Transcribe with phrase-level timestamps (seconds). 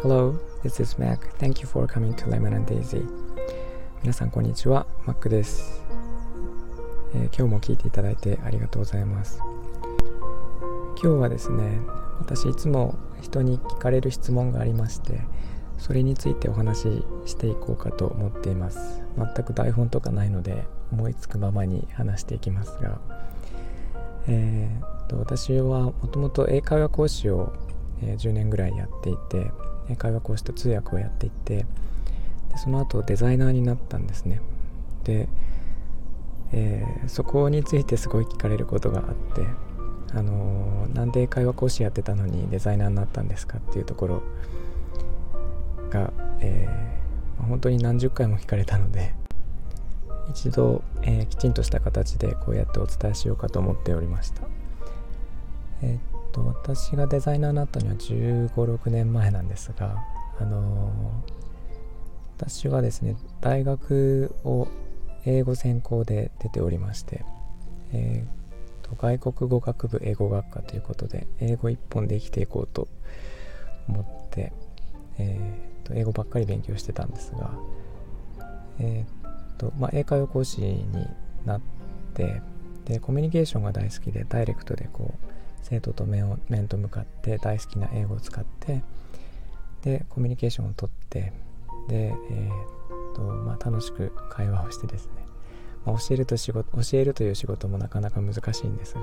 [0.00, 1.36] Hello, this is Mac.
[1.36, 3.06] Thank you for coming to Lemon and Daisy.
[4.00, 5.84] 皆さんこんにちは、Mac です、
[7.14, 9.38] えー、今日も聞いていただいてありがとうございます。
[10.96, 11.82] 今日はですね、
[12.18, 15.20] 私いつも人に聞かれる質問がありまして、
[15.76, 19.02] それについてお話ししていこうかと思っています。
[19.18, 22.98] 全く台本とかないので、思いつくままに話していきますが、
[24.26, 27.52] えー、と私はもともと英会話講師を、
[28.02, 29.50] え、10年ぐらいやっていて、
[29.90, 31.66] 英会話講師と通訳をやっていてで
[32.56, 34.40] その後デザイナーになったんですね
[35.04, 35.28] で、
[36.52, 39.46] えー、そこについてすごい聞かれることがあって
[40.14, 44.22] あのー、なんで英会話講師やってたのにデザイナーになったんですかっていうところ
[45.90, 49.14] が、えー、本当に何十回も聞かれたので
[50.30, 54.42] 一度、えー、きちんとした形でこうやってお伝えしようかと思っておりました。
[55.82, 60.02] えーと私がデザイナーになったのは1 5 6年前なんですが
[60.40, 60.90] あの、
[62.38, 64.66] 私はですね大学を
[65.24, 67.24] 英語専攻で出ておりまして、
[67.92, 72.88] えーと、外国語学部英語学科ということで英語一本で生きていこうと
[73.88, 74.52] 思って、
[75.18, 77.52] えーと、英語ばっかり勉強してたんですが、
[78.80, 81.06] えーとまあ、英会話講師に
[81.44, 81.60] なっ
[82.14, 82.42] て
[82.86, 88.82] でコミュニケーションが大好きでダイレクトでこう生徒と面を面と向かって大好きな英語を使って
[89.82, 91.32] でコミュニケーションをとって
[91.88, 95.12] で、えー、っとまあ、楽しく会話をしてですね、
[95.84, 99.00] まあ、教えると仕事教えるという仕事もなかなか難しいんですが、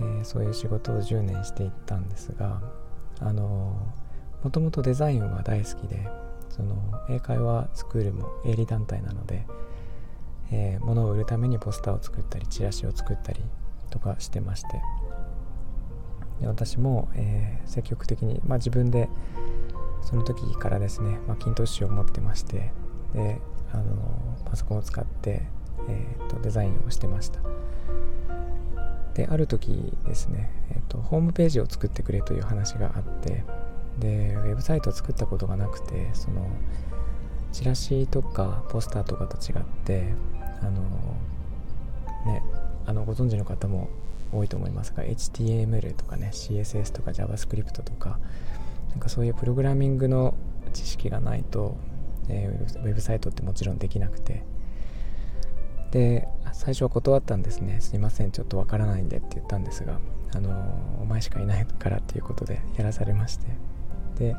[0.00, 2.62] えー、そういう仕事を10年していったんですが
[3.20, 3.76] あの
[4.42, 6.06] もともとデザインは大好きで
[6.50, 6.76] その
[7.08, 9.46] 英会話スクールも営利団体なので、
[10.52, 13.40] えー、物を売るためにポスターを作ったりチラシを作ったり
[13.90, 14.80] とかしてまして。
[16.42, 19.08] 私も、えー、積極的に、まあ、自分で
[20.02, 22.72] その時からですね、まあ、均等紙を持ってまして
[23.14, 23.40] で
[23.72, 23.84] あの
[24.44, 25.42] パソコンを使って、
[25.88, 27.40] えーと、デザインをしてました。
[29.14, 33.44] である時ですね、えーと、ホームページを作ってくれという話があって
[33.98, 36.48] でウェブサイトを作ったことがなくてその
[37.52, 40.12] チラシとかポスターとかと違って
[40.60, 40.80] あの
[42.26, 42.42] ね
[42.86, 43.88] あのご存知の方も
[44.32, 48.18] 多いと思いますが HTML とかね CSS とか JavaScript とか
[48.90, 50.34] なんかそういうプログラミングの
[50.72, 51.76] 知識がないと、
[52.28, 54.42] えー、ウェブサイトってもちろんできなくて。
[55.90, 57.80] で最初は断ったんですね。
[57.80, 60.00] すいませんちょっとわからないんでって言ったんですが
[60.34, 60.50] あの
[61.00, 63.46] お前しかいないからっていうことでやらされまして。
[64.18, 64.36] で、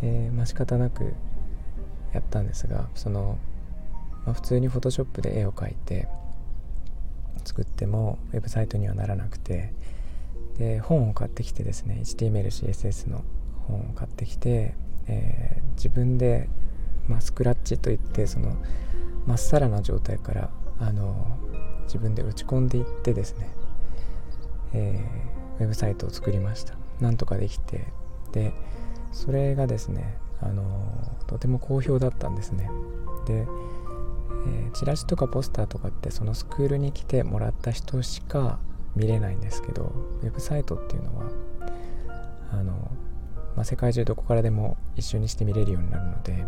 [0.00, 1.12] えー、まあ仕方なく
[2.12, 3.36] やったんですがその、
[4.26, 6.08] ま、普通に Photoshop で絵を描いて
[7.48, 9.72] 作ってもウェブサイトにはならなくて。
[10.58, 13.24] で本を買ってきてですね HTML、CSS の
[13.68, 14.74] 本を買ってきて、
[15.06, 16.48] えー、自分で、
[17.06, 18.56] まあ、スクラッチといってその
[19.26, 20.50] まっさらな状態から
[20.80, 21.38] あの
[21.84, 23.48] 自分で打ち込んでいってですね、
[24.74, 26.74] えー、ウェブサイトを作りました。
[27.00, 27.84] なんとかできて
[28.32, 28.52] で
[29.12, 30.64] それがですねあの
[31.28, 32.68] とても好評だったんですね。
[33.26, 33.46] で
[34.48, 38.58] えー、チラシとかポスターとかってそのスクールに来てもらった人しか
[38.96, 39.92] 見れないんですけど
[40.22, 41.24] ウェブサイトっていうのは
[42.52, 42.72] あの、
[43.54, 46.44] まあ、世界中どこからでも一緒にして見れるようになるので、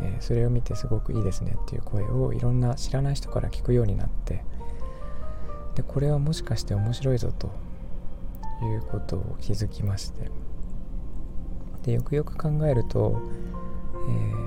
[0.00, 4.44] えー、それを見てすごくいいですねっていう声をいろんな知らない人から聞くようになって
[5.74, 7.50] でこれはもしかして面白いぞと
[8.64, 10.30] いうことを気づきまして
[11.82, 13.20] でよくよく考えると、
[14.08, 14.41] え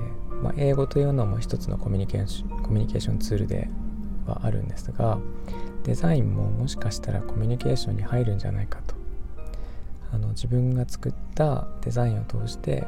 [0.46, 3.68] まあ、英語というのも一つのコミュニケーションコミュニケーションツールで
[4.26, 5.18] はあるんですが
[5.82, 8.94] デザインももしかしたらコミュニケーションに入るんじゃないかと。
[10.12, 12.82] あの自分が作ったデザインを通して、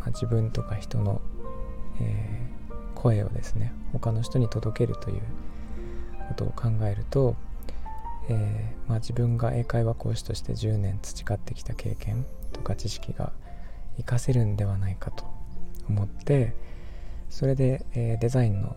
[0.00, 1.22] まあ、自分とか人の、
[2.00, 5.22] えー、声をですね他の人に届けるという
[6.28, 7.36] ことを考えると、
[8.28, 13.32] えー、まあ、自分が英会話講師として10年培ってきた経験とか知識が
[13.96, 15.24] 活かせるんではないかと
[15.88, 16.54] 思って
[17.32, 18.76] それで、えー、デザインの、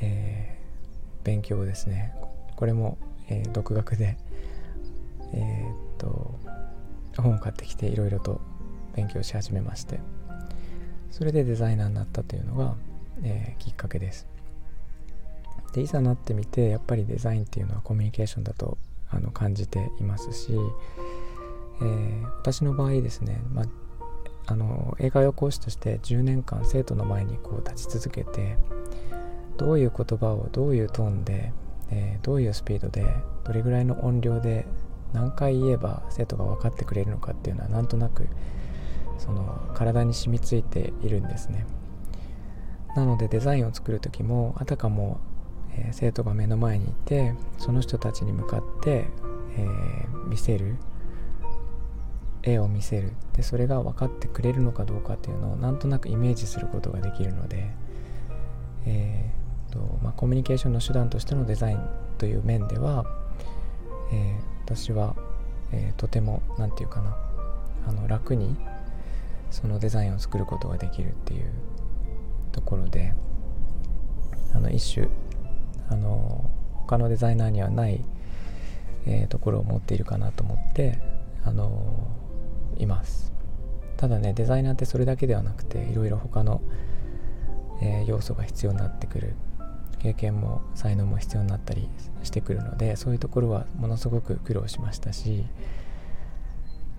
[0.00, 2.14] えー、勉強をですね
[2.54, 2.96] これも、
[3.28, 4.16] えー、独学で
[5.34, 6.38] えー、っと
[7.16, 8.40] 本を買ってきていろいろと
[8.94, 9.98] 勉強し始めまして
[11.10, 12.76] それでデザイナーになったというのが、
[13.24, 14.28] え、きっかけです。
[15.72, 18.78] でいざなってみてやっぱりデザインっていうのはコミュニケーションだと
[19.10, 20.52] あの感じていますし、
[21.82, 23.64] え、私の場合ですね、まあ、
[24.50, 28.56] あの英会話講師として10年間生徒の前にこう立ち続けて
[29.56, 31.52] どういう言葉をどういうトーンで、
[31.90, 33.06] えー、どういうスピードで
[33.44, 34.66] どれぐらいの音量で
[35.12, 38.26] 何回言えば生徒が分かってくれるのかっていうのはなんとなく
[39.18, 41.64] その体に染みついているんですね。
[42.96, 45.20] なのでデザインを作る時もあたかも、
[45.76, 49.06] えー、生徒が目の前にいてその人たちに向かって、
[49.56, 50.76] えー、見せる。
[52.42, 53.12] 絵を見せる。
[53.34, 57.70] でそれが分かってくれるのかどうかっていうのをなんとなくイメージすることができるので、
[58.86, 61.80] えーとまあ、コミュニケーションの手段としてのデザイン
[62.18, 63.04] という面では、
[64.12, 65.14] えー、私は、
[65.72, 67.16] えー、とても何て言うかな
[67.86, 68.56] あの楽に
[69.50, 71.50] そのデザインを作ることができるっていう
[72.52, 73.14] ところで
[74.54, 75.08] あの一種
[75.88, 76.50] あの
[76.86, 78.04] 他のデザイナーにはない、
[79.06, 80.98] えー、ところを持っているかなと思って
[81.44, 82.08] あの
[82.80, 83.32] います。
[83.96, 86.62] ただねデザイナーってそれだけではなくていろいろ他の、
[87.82, 89.34] えー、要素が必要になってくる。
[90.00, 91.88] 経験も才能も必要になったり
[92.22, 95.44] してくるのでそういうところはものすごく苦労しましたし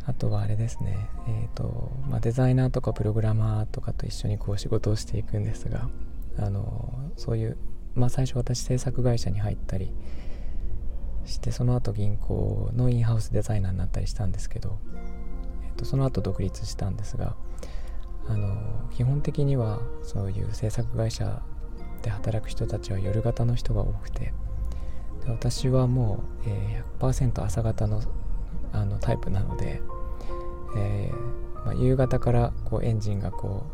[0.06, 5.90] あとはあれですね、えーとまあ、デザイナーとかプログラマーとかと一緒にこう仕事をしていくんですが
[6.38, 7.58] あのそういう、
[7.96, 9.92] まあ、最初私制作会社に入ったり
[11.26, 14.80] してその後銀行のインハウスデザイナーになったりしたんですけど、
[15.82, 17.36] とその後独立したんですが
[18.28, 18.56] あの
[18.92, 21.42] 基本的にはそういう制作会社
[22.04, 24.34] で働く人たちは夜型の人が多くて
[25.26, 28.02] で私はもう、えー、100%朝型の
[28.74, 29.82] あのタイプなので、
[30.78, 33.66] えー、まあ、夕方からこうエンジンがこ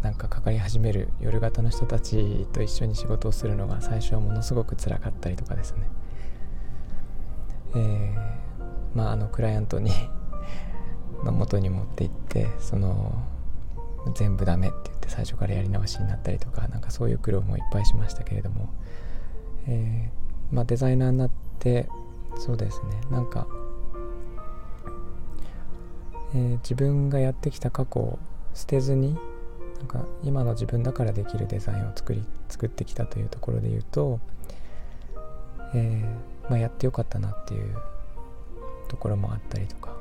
[0.00, 5.88] うなんかかかり始める夜型の人たちと一緒に仕事をするのが最初はものすごく辛かったりとかですね、
[7.76, 9.92] えー、まああのクライアントに
[11.24, 13.12] の元に持って行ってその
[14.14, 18.70] 全部ダメって言って最初からやり直しになったりとかなんかそういう苦労もいっぱいしましたけれども、
[19.68, 21.88] えー、まあ、デザイナーになって
[22.38, 23.46] そうですねなんか
[26.34, 28.18] えー、自分がやってきた過去を
[28.54, 29.16] 捨てずに
[29.78, 34.20] なんか今の自分だからできるデザインを作り作ってきたというところで言うと、
[35.74, 37.74] えー、まあ、やってよかったなっていう
[38.88, 39.96] ところもあったりとか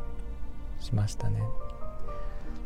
[0.79, 1.41] しましたね。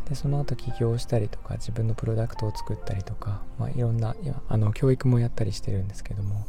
[0.07, 4.15] でその後起業したりとか自分のプロダクトを作ったりとか、まあ、いろんな
[4.49, 6.45] あの教育もやったりしてるんですけども、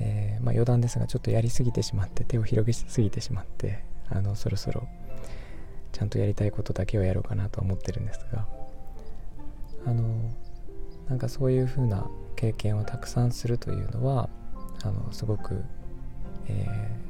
[0.00, 4.88] えー、まあ、余談ですがちょっとやりすぎてしまって手を広げすぎてしまってあのそろそろ
[5.92, 8.46] ちゃんとやりたいことだけをやろうかなと思ってるんですが
[9.84, 10.04] あの
[11.08, 14.28] なんかそういうふうな経験をたくさんするというのは
[14.82, 15.64] あのすごく、
[16.46, 17.07] えー、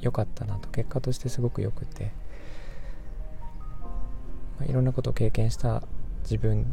[0.00, 2.12] 良かったなと結果としてすごく良くて、
[4.58, 5.82] まあ、いろんなことを経験した
[6.22, 6.66] 自分、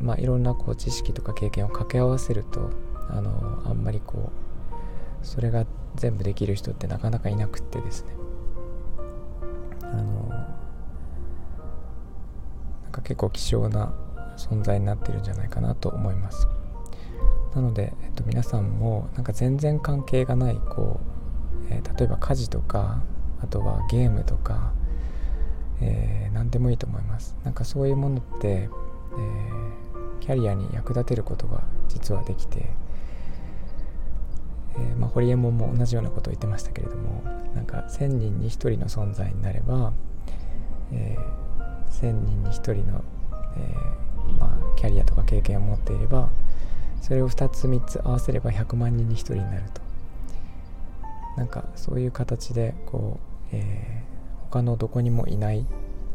[0.00, 2.70] まあ、いろんなこう知識とか経験を掛け合わせると
[3.10, 5.66] あのあんまりこうそれが
[5.96, 8.12] 全部できる人ってなかなかいなくってですね。
[9.82, 10.28] あの
[12.82, 13.92] なんか結構希少な
[14.36, 16.48] 存在になってるんじゃないかなと思います。
[17.54, 21.11] なので、えっと、皆さんもなんか全然関係がないこう、
[21.70, 23.02] えー、例えば家事とか
[23.42, 24.72] あとはゲームとか、
[25.80, 27.36] えー、何でもいいと思います。
[27.44, 32.70] なんかそういうものって、えー、キャリアに役立てることが実はできて
[34.76, 37.22] えー、まあ、ホリエモンも同じようなことを言ってましたけれども
[37.54, 39.92] なんか1000人に1人の存在になれば、
[40.92, 41.16] え、
[41.90, 43.04] 1000人に1人の、
[43.56, 43.74] え、
[44.38, 46.30] まあ、キャリアとか経験を持っていれば
[47.02, 49.81] それを2つ3つ合わせれば100万人に1人になると。
[51.36, 53.18] なんかそういう形でこ
[53.52, 55.66] う、えー、他のどこにもいない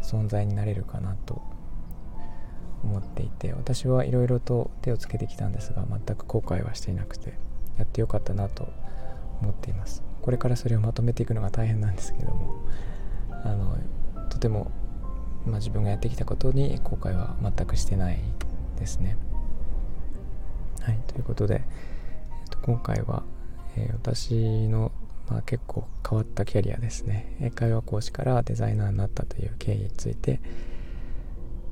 [0.02, 1.42] 存在になれるかなと
[2.84, 7.34] 思っていて私はいろいろと手をつけてきたんですが全く後悔はしていなくて
[7.78, 8.68] やってよかったなと
[9.42, 10.04] 思っています。
[10.22, 12.56] これからそれをまとめていくのが大変なんですけども
[13.44, 13.78] あの
[14.30, 14.72] とても、
[15.46, 18.20] まあ、自分がやってきたことに後悔は全くしてない
[18.78, 19.18] ですね。
[20.82, 21.64] はいということで、
[22.42, 23.24] えー、と今回は、
[23.76, 24.92] えー、私の、
[25.30, 30.40] まあ、結構変わったキャリアですね英会話講師からデザイナーになったという経緯について、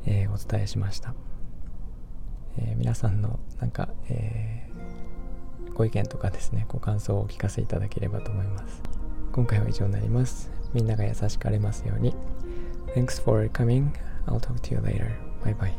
[0.06, 1.14] えー、お伝えしました、
[2.58, 4.68] えー、皆さんのなんか、え
[5.76, 8.82] ご意見とかですね、ご感想をお聞かせいただければと思います。
[9.34, 10.50] 今回は以上になります。
[10.74, 12.16] みんなが優しくありますように。
[12.96, 13.92] Thanks for coming.
[14.26, 15.12] I'll talk to you later.
[15.44, 15.74] Bye bye.